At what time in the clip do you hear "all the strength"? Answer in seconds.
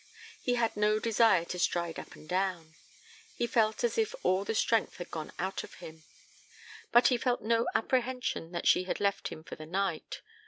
4.23-4.97